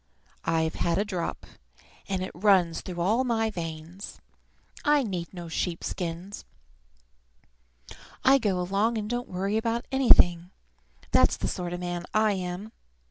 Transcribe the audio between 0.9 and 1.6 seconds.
a drop,